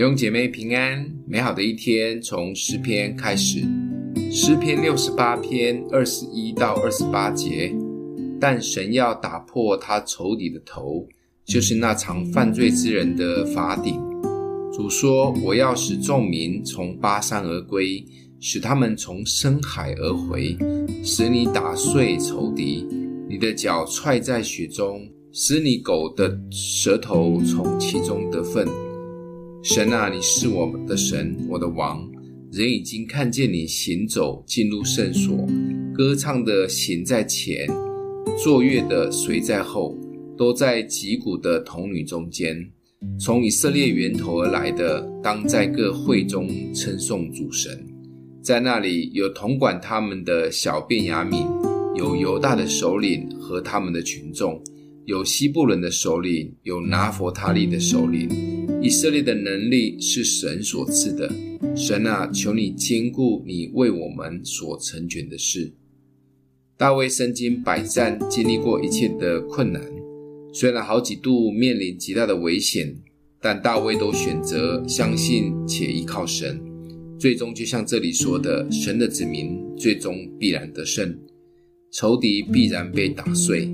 [0.00, 3.60] 弟兄姐妹平安，美好的一天从诗篇开始。
[4.32, 7.70] 诗篇六十八篇二十一到二十八节，
[8.40, 11.06] 但神要打破他仇敌的头，
[11.44, 14.00] 就是那常犯罪之人的法顶。
[14.72, 18.02] 主说：“我要使众民从巴山而归，
[18.40, 20.56] 使他们从深海而回，
[21.04, 22.86] 使你打碎仇敌，
[23.28, 28.66] 你的脚踹在雪中，使你狗的舌头从其中得分。”
[29.62, 32.10] 神啊，你是我的神，我的王。
[32.50, 35.46] 人已经看见你行走进入圣所，
[35.94, 37.68] 歌唱的行在前，
[38.42, 39.94] 作乐的随在后，
[40.34, 42.56] 都在击鼓的童女中间。
[43.18, 47.86] 从以色列源头而来的，当在各会中称颂主神。
[48.42, 51.46] 在那里有统管他们的小便雅悯，
[51.94, 54.58] 有犹大的首领和他们的群众，
[55.04, 58.59] 有西布伦的首领，有拿弗他利的首领。
[58.82, 61.30] 以色列的能力是神所赐的，
[61.76, 65.70] 神啊，求你兼顾你为我们所成全的事。
[66.78, 69.82] 大卫身经百战，经历过一切的困难，
[70.54, 72.96] 虽然好几度面临极大的危险，
[73.38, 76.58] 但大卫都选择相信且依靠神。
[77.18, 81.18] 最终，就像这里说的，神的子民最终必然得胜，
[81.92, 83.68] 仇敌必然被打碎。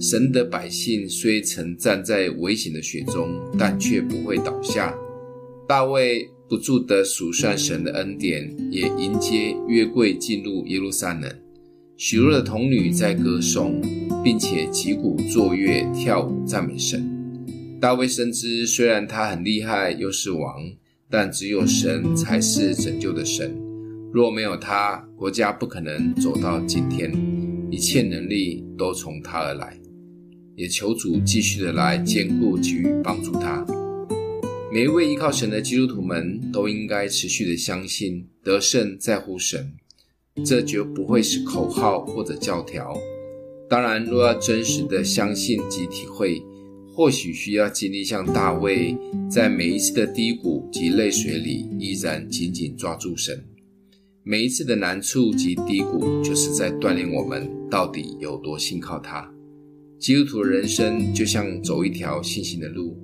[0.00, 4.96] 神的百姓虽曾站在危险的雪中，但却不会倒下。
[5.68, 11.30] 大卫不住地数算神的恩典，也迎接约柜进入耶路撒冷。
[11.98, 13.78] 许多的童女在歌颂，
[14.24, 17.06] 并且击鼓作乐跳舞赞美神。
[17.78, 20.64] 大卫深知，虽然他很厉害，又是王，
[21.10, 23.54] 但只有神才是拯救的神。
[24.10, 27.12] 若没有他，国家不可能走到今天。
[27.70, 29.78] 一切能力都从他而来。
[30.60, 33.64] 也求主继续的来坚固给予帮助他。
[34.70, 39.72] 每一位依靠神的基督徒们都应该持续的相信得胜在乎神，
[40.44, 42.94] 这就不会是口号或者教条。
[43.70, 46.42] 当然，若要真实的相信及体会，
[46.94, 48.94] 或许需要经历像大卫
[49.30, 53.42] 在每一次的低谷及泪水里，依然紧紧抓住神。
[54.22, 59.32] 每一次的难处及低谷，就是在锻炼我们到底有多信靠他。
[60.00, 62.96] 基督徒的人生就像走一条信心的路，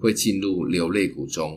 [0.00, 1.56] 会进入流泪谷中，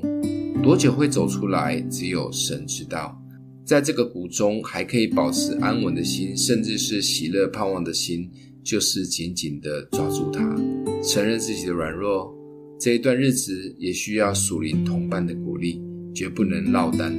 [0.62, 3.20] 多久会走出来，只有神知道。
[3.66, 8.30] 在这个谷中，还可以保持安稳的心，甚至是喜乐盼望的心，
[8.64, 10.56] 就是紧紧地抓住它，
[11.02, 12.32] 承认自己的软弱。
[12.80, 15.82] 这一段日子也需要属灵同伴的鼓励，
[16.14, 17.18] 绝不能落单。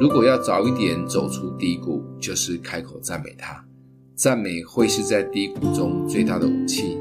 [0.00, 3.64] 如果要早一点走出低谷，就是开口赞美他。
[4.16, 6.96] 赞美会是在低谷中最大的武器。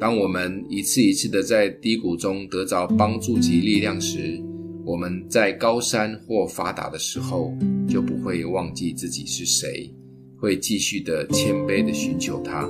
[0.00, 4.42] 当我们一次一次的在低谷中得着帮助及力量时，
[4.82, 7.52] 我们在高山或发达的时候，
[7.86, 9.94] 就不会忘记自己是谁，
[10.38, 12.66] 会继续的谦卑的寻求他。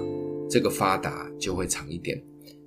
[0.51, 2.21] 这个发达就会长一点。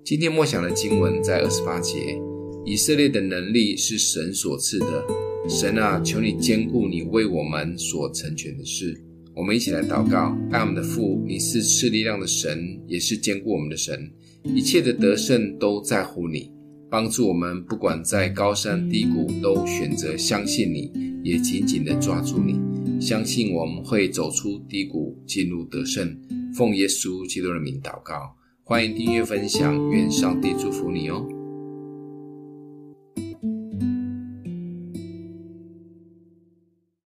[0.05, 2.17] 今天默想的经文在二十八节，
[2.63, 5.05] 以色列的能力是神所赐的。
[5.49, 8.97] 神啊，求你坚固你为我们所成全的事。
[9.39, 14.11] 我们一起来祷告，爱我们的父，你是赐力量的神，也是坚固我们的神。
[14.43, 16.51] 一切的得胜都在乎你，
[16.89, 20.91] 帮助我们，不管在高山低谷，都选择相信你，
[21.23, 22.59] 也紧紧地抓住你，
[22.99, 26.19] 相信我们会走出低谷，进入得胜。
[26.53, 28.35] 奉耶稣基督的名祷告，
[28.65, 31.38] 欢迎订阅分享，愿上帝祝福你哦。